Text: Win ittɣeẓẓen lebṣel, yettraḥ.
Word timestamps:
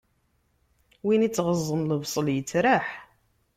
Win 1.05 1.25
ittɣeẓẓen 1.27 1.87
lebṣel, 1.89 2.27
yettraḥ. 2.35 2.87